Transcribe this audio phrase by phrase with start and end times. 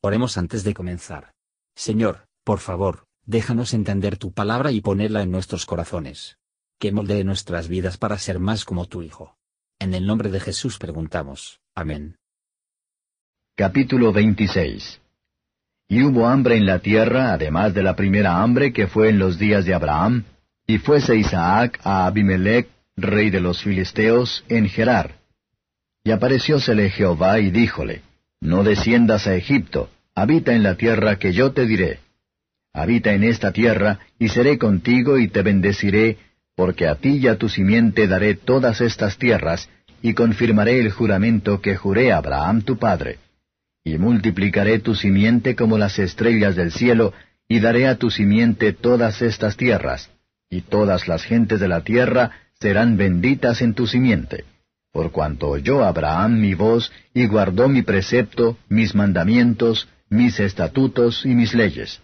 [0.00, 1.32] Oremos antes de comenzar.
[1.74, 6.38] Señor, por favor, déjanos entender tu palabra y ponerla en nuestros corazones.
[6.78, 9.36] Que moldee nuestras vidas para ser más como tu Hijo.
[9.80, 11.60] En el nombre de Jesús preguntamos.
[11.74, 12.16] Amén.
[13.56, 15.00] Capítulo 26
[15.88, 19.36] Y hubo hambre en la tierra, además de la primera hambre que fue en los
[19.36, 20.24] días de Abraham,
[20.64, 25.18] y fuese Isaac a Abimelech, rey de los filisteos, en Gerar.
[26.04, 28.02] Y apareciósele Jehová y díjole,
[28.40, 32.00] no desciendas a Egipto, habita en la tierra que yo te diré.
[32.72, 36.18] Habita en esta tierra, y seré contigo y te bendeciré,
[36.54, 39.68] porque a ti y a tu simiente daré todas estas tierras,
[40.02, 43.18] y confirmaré el juramento que juré a Abraham tu padre.
[43.84, 47.14] Y multiplicaré tu simiente como las estrellas del cielo,
[47.48, 50.10] y daré a tu simiente todas estas tierras,
[50.50, 54.44] y todas las gentes de la tierra serán benditas en tu simiente
[54.98, 61.36] por cuanto oyó Abraham mi voz y guardó mi precepto, mis mandamientos, mis estatutos y
[61.36, 62.00] mis leyes.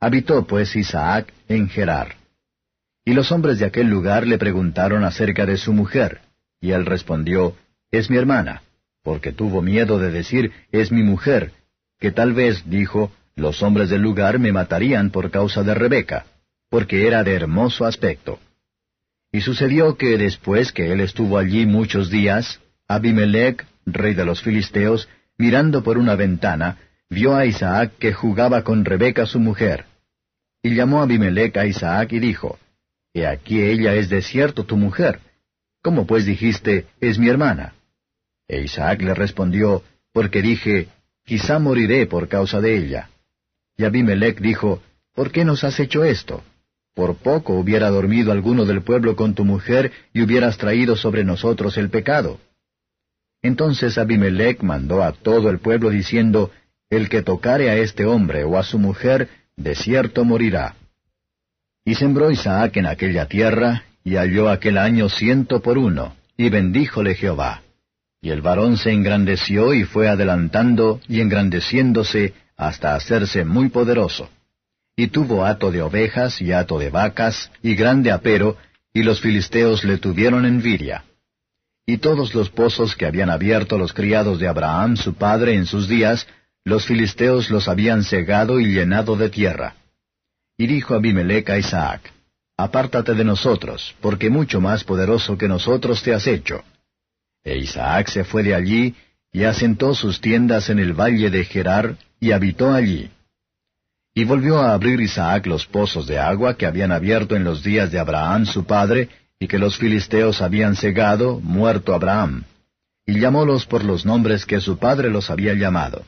[0.00, 2.16] Habitó pues Isaac en Gerar.
[3.04, 6.22] Y los hombres de aquel lugar le preguntaron acerca de su mujer,
[6.60, 7.54] y él respondió,
[7.92, 8.64] Es mi hermana,
[9.04, 11.52] porque tuvo miedo de decir, Es mi mujer,
[12.00, 16.26] que tal vez, dijo, los hombres del lugar me matarían por causa de Rebeca,
[16.70, 18.40] porque era de hermoso aspecto.
[19.34, 25.08] Y sucedió que después que él estuvo allí muchos días, Abimelech, rey de los filisteos,
[25.36, 26.78] mirando por una ventana,
[27.10, 29.86] vio a Isaac que jugaba con Rebeca su mujer.
[30.62, 32.60] Y llamó Abimelech a Isaac y dijo,
[33.12, 35.18] He aquí ella es de cierto tu mujer.
[35.82, 37.74] ¿Cómo pues dijiste, es mi hermana?
[38.46, 39.82] E Isaac le respondió,
[40.12, 40.86] Porque dije,
[41.24, 43.10] quizá moriré por causa de ella.
[43.76, 44.80] Y Abimelech dijo,
[45.12, 46.44] ¿Por qué nos has hecho esto?
[46.94, 51.76] Por poco hubiera dormido alguno del pueblo con tu mujer y hubieras traído sobre nosotros
[51.76, 52.38] el pecado.
[53.42, 56.52] Entonces Abimelech mandó a todo el pueblo diciendo,
[56.88, 60.76] El que tocare a este hombre o a su mujer, de cierto morirá.
[61.84, 67.14] Y sembró Isaac en aquella tierra, y halló aquel año ciento por uno, y bendíjole
[67.16, 67.62] Jehová.
[68.22, 74.30] Y el varón se engrandeció y fue adelantando y engrandeciéndose hasta hacerse muy poderoso
[74.96, 78.56] y tuvo hato de ovejas y hato de vacas, y grande apero,
[78.92, 81.04] y los filisteos le tuvieron envidia.
[81.86, 85.88] Y todos los pozos que habían abierto los criados de Abraham su padre en sus
[85.88, 86.26] días,
[86.64, 89.74] los filisteos los habían cegado y llenado de tierra.
[90.56, 92.12] Y dijo Abimelech a Isaac,
[92.56, 96.62] Apártate de nosotros, porque mucho más poderoso que nosotros te has hecho.
[97.42, 98.94] E Isaac se fue de allí,
[99.32, 103.10] y asentó sus tiendas en el valle de Gerar, y habitó allí.
[104.16, 107.90] Y volvió a abrir Isaac los pozos de agua que habían abierto en los días
[107.90, 109.08] de Abraham su padre,
[109.40, 112.44] y que los filisteos habían cegado, muerto Abraham.
[113.04, 116.04] Y llamólos por los nombres que su padre los había llamado.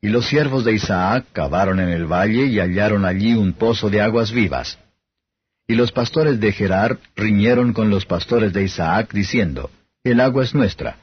[0.00, 4.00] Y los siervos de Isaac cavaron en el valle y hallaron allí un pozo de
[4.00, 4.78] aguas vivas.
[5.66, 9.70] Y los pastores de Gerar riñeron con los pastores de Isaac, diciendo,
[10.04, 10.98] El agua es nuestra.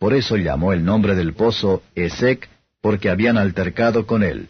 [0.00, 2.48] Por eso llamó el nombre del pozo Esec,
[2.80, 4.48] porque habían altercado con él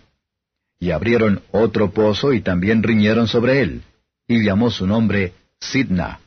[0.80, 3.82] y abrieron otro pozo y también riñeron sobre él,
[4.26, 6.20] y llamó su nombre Sidna.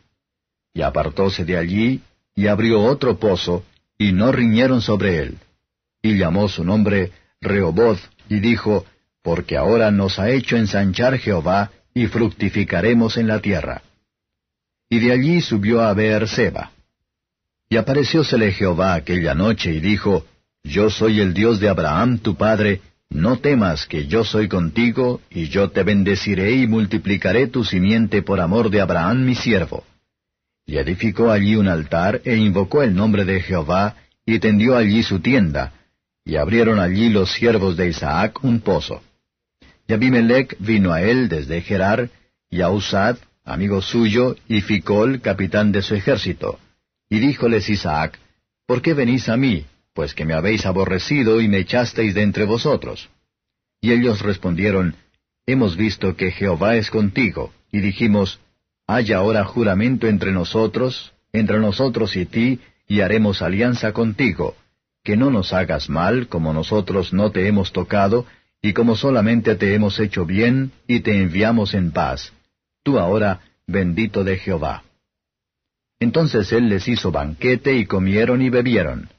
[0.73, 2.01] Y apartóse de allí,
[2.35, 3.65] y abrió otro pozo,
[3.97, 5.37] y no riñeron sobre él.
[6.03, 7.99] Y llamó su nombre Rehoboth,
[8.29, 8.85] y dijo,
[9.23, 13.81] Porque ahora nos ha hecho ensanchar Jehová, y fructificaremos en la tierra.
[14.89, 15.95] Y de allí subió a
[16.27, 16.71] Seba.
[17.69, 20.25] Y apareciósele Jehová aquella noche, y dijo,
[20.63, 22.81] Yo soy el Dios de Abraham tu padre,
[23.13, 28.39] no temas que yo soy contigo, y yo te bendeciré y multiplicaré tu simiente por
[28.41, 29.83] amor de Abraham mi siervo.
[30.65, 35.19] Y edificó allí un altar, e invocó el nombre de Jehová, y tendió allí su
[35.19, 35.73] tienda,
[36.25, 39.01] y abrieron allí los siervos de Isaac un pozo.
[39.87, 42.09] Y Abimelech vino a él desde Gerar,
[42.49, 46.59] y a Usad, amigo suyo, y Ficol, capitán de su ejército.
[47.09, 48.17] Y díjoles Isaac,
[48.65, 49.65] ¿Por qué venís a mí?
[49.93, 53.09] Pues que me habéis aborrecido y me echasteis de entre vosotros.
[53.81, 54.95] Y ellos respondieron,
[55.45, 58.39] Hemos visto que Jehová es contigo, y dijimos,
[58.87, 64.55] Haya ahora juramento entre nosotros, entre nosotros y ti, y haremos alianza contigo,
[65.03, 68.25] que no nos hagas mal, como nosotros no te hemos tocado,
[68.61, 72.31] y como solamente te hemos hecho bien, y te enviamos en paz.
[72.83, 74.83] Tú ahora, bendito de Jehová.
[75.99, 79.09] Entonces él les hizo banquete, y comieron y bebieron.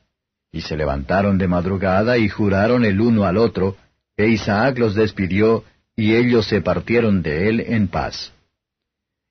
[0.55, 3.77] Y se levantaron de madrugada y juraron el uno al otro,
[4.17, 5.65] e Isaac los despidió,
[5.97, 8.33] y ellos se partieron de él en paz.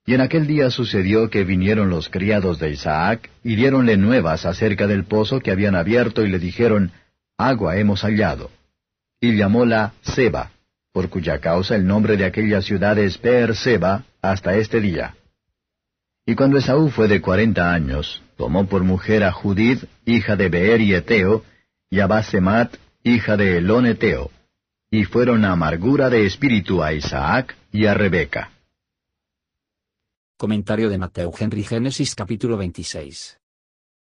[0.05, 4.85] Y en aquel día sucedió que vinieron los criados de Isaac, y diéronle nuevas acerca
[4.85, 6.91] del pozo que habían abierto, y le dijeron,
[7.37, 8.51] Agua hemos hallado.
[9.21, 10.51] y llamóla Seba,
[10.91, 13.17] por cuya causa el nombre de aquella ciudad es
[13.53, 15.15] Seba hasta este día.
[16.25, 20.79] Y cuando Esaú fue de cuarenta años, tomó por mujer a Judith, hija de Beer
[20.79, 21.43] y Eteo,
[21.89, 24.31] y a Basemat, hija de Elón Eteo,
[24.89, 28.51] y fueron amargura de espíritu a Isaac y a Rebeca.
[30.37, 33.39] Comentario de Mateo Henry Génesis capítulo 26.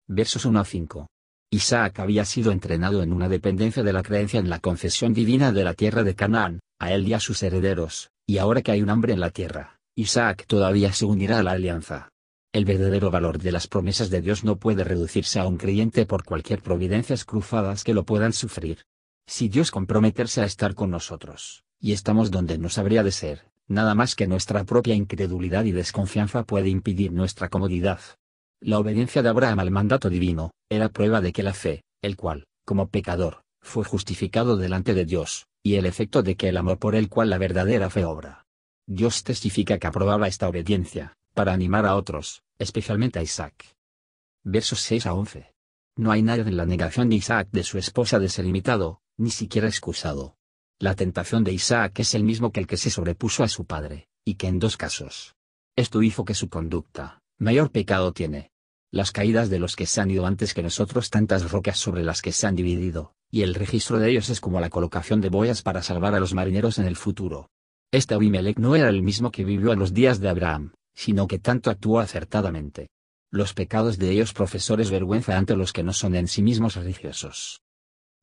[0.06, 1.08] Versos 1 a 5.
[1.50, 5.64] Isaac había sido entrenado en una dependencia de la creencia en la concesión divina de
[5.64, 8.90] la tierra de Canaán, a él y a sus herederos, y ahora que hay un
[8.90, 12.11] hambre en la tierra, Isaac todavía se unirá a la alianza.
[12.52, 16.22] El verdadero valor de las promesas de Dios no puede reducirse a un creyente por
[16.22, 18.84] cualquier providencias cruzadas que lo puedan sufrir.
[19.26, 23.94] Si Dios comprometerse a estar con nosotros, y estamos donde nos habría de ser, nada
[23.94, 28.00] más que nuestra propia incredulidad y desconfianza puede impedir nuestra comodidad.
[28.60, 32.44] La obediencia de Abraham al mandato divino, era prueba de que la fe, el cual,
[32.66, 36.96] como pecador, fue justificado delante de Dios, y el efecto de que el amor por
[36.96, 38.44] el cual la verdadera fe obra.
[38.86, 43.76] Dios testifica que aprobaba esta obediencia, para animar a otros, especialmente a Isaac.
[44.44, 45.52] Versos 6 a 11.
[45.96, 49.30] No hay nada en la negación de Isaac de su esposa de ser imitado, ni
[49.30, 50.36] siquiera excusado.
[50.78, 54.08] La tentación de Isaac es el mismo que el que se sobrepuso a su padre,
[54.24, 55.36] y que en dos casos.
[55.76, 58.52] Esto hizo que su conducta, mayor pecado tiene,
[58.90, 62.20] las caídas de los que se han ido antes que nosotros tantas rocas sobre las
[62.20, 65.62] que se han dividido, y el registro de ellos es como la colocación de boyas
[65.62, 67.48] para salvar a los marineros en el futuro.
[67.90, 71.38] Este Abimelech no era el mismo que vivió en los días de Abraham, sino que
[71.38, 72.88] tanto actuó acertadamente.
[73.30, 77.62] Los pecados de ellos profesores vergüenza ante los que no son en sí mismos religiosos.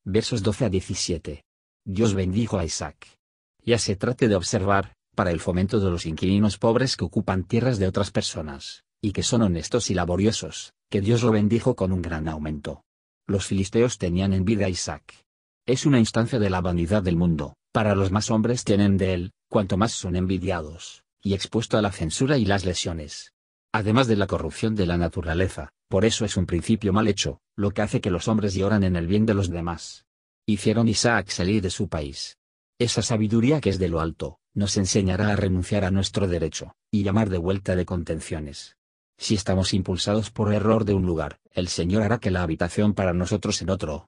[0.06, 1.44] Versos 12 a 17.
[1.86, 3.08] Dios bendijo a Isaac.
[3.64, 7.80] Ya se trate de observar, para el fomento de los inquilinos pobres que ocupan tierras
[7.80, 12.02] de otras personas, y que son honestos y laboriosos, que Dios lo bendijo con un
[12.02, 12.84] gran aumento.
[13.28, 15.26] Los filisteos tenían envidia a Isaac.
[15.66, 19.32] Es una instancia de la vanidad del mundo, para los más hombres tienen de él,
[19.50, 23.34] cuanto más son envidiados, y expuesto a la censura y las lesiones.
[23.72, 27.72] Además de la corrupción de la naturaleza, por eso es un principio mal hecho, lo
[27.72, 30.06] que hace que los hombres lloran en el bien de los demás.
[30.46, 32.38] Hicieron Isaac salir de su país.
[32.80, 37.04] Esa sabiduría que es de lo alto, nos enseñará a renunciar a nuestro derecho, y
[37.04, 38.78] llamar de vuelta de contenciones.
[39.18, 43.14] Si estamos impulsados por error de un lugar, el Señor hará que la habitación para
[43.14, 44.08] nosotros en otro.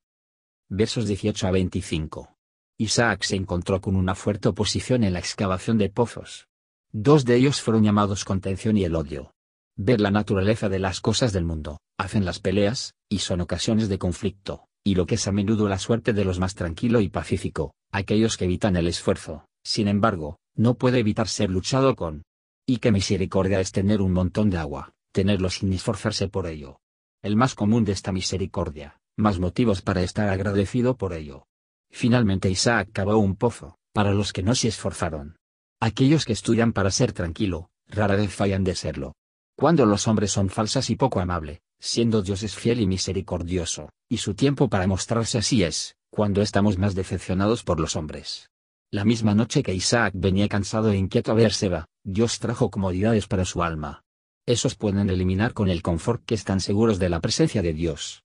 [0.69, 2.37] Versos 18 a 25.
[2.77, 6.47] Isaac se encontró con una fuerte oposición en la excavación de pozos.
[6.93, 9.33] Dos de ellos fueron llamados contención y el odio.
[9.77, 13.97] Ver la naturaleza de las cosas del mundo, hacen las peleas, y son ocasiones de
[13.97, 17.73] conflicto, y lo que es a menudo la suerte de los más tranquilo y pacífico,
[17.91, 22.23] aquellos que evitan el esfuerzo, sin embargo, no puede evitar ser luchado con.
[22.67, 26.79] Y qué misericordia es tener un montón de agua, tenerlo sin esforzarse por ello.
[27.21, 31.45] El más común de esta misericordia, más motivos para estar agradecido por ello.
[31.89, 35.37] Finalmente Isaac cavó un pozo, para los que no se esforzaron.
[35.81, 39.15] Aquellos que estudian para ser tranquilo, rara vez fallan de serlo.
[39.57, 44.17] Cuando los hombres son falsas y poco amable, siendo Dios es fiel y misericordioso, y
[44.17, 48.49] su tiempo para mostrarse así es, cuando estamos más decepcionados por los hombres.
[48.91, 53.45] La misma noche que Isaac venía cansado e inquieto a Beerseba, Dios trajo comodidades para
[53.45, 54.03] su alma,
[54.45, 58.23] esos pueden eliminar con el confort que están seguros de la presencia de Dios.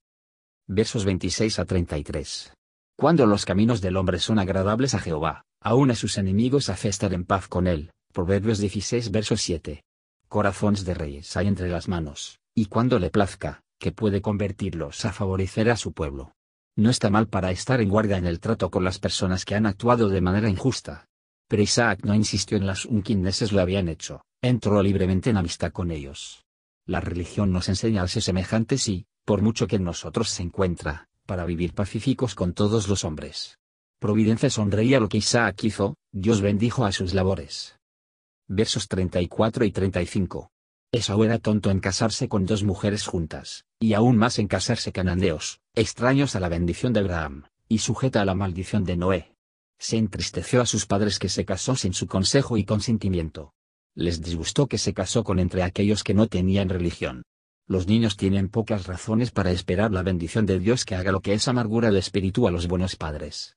[0.67, 2.53] Versos 26 a 33.
[2.97, 7.13] Cuando los caminos del hombre son agradables a Jehová, aun a sus enemigos hace estar
[7.13, 7.91] en paz con él.
[8.13, 9.83] Proverbios 16 verso 7.
[10.29, 15.11] Corazones de reyes hay entre las manos, y cuando le plazca, que puede convertirlos a
[15.11, 16.31] favorecer a su pueblo.
[16.77, 19.65] No está mal para estar en guardia en el trato con las personas que han
[19.65, 21.05] actuado de manera injusta.
[21.49, 23.03] Pero Isaac no insistió en las un
[23.51, 26.45] lo habían hecho, entró libremente en amistad con ellos.
[26.85, 31.09] La religión nos enseña a ser semejantes y, por mucho que en nosotros se encuentra,
[31.25, 33.57] para vivir pacíficos con todos los hombres.
[33.99, 37.77] Providencia sonreía lo que Isaac hizo, Dios bendijo a sus labores.
[38.47, 40.49] Versos 34 y 35.
[40.91, 45.59] Esaú era tonto en casarse con dos mujeres juntas, y aún más en casarse cananeos,
[45.75, 49.33] extraños a la bendición de Abraham, y sujeta a la maldición de Noé.
[49.79, 53.53] Se entristeció a sus padres que se casó sin su consejo y consentimiento
[53.97, 57.23] les disgustó que se casó con entre aquellos que no tenían religión.
[57.65, 61.33] Los niños tienen pocas razones para esperar la bendición de Dios que haga lo que
[61.33, 63.56] es amargura de espíritu a los buenos padres.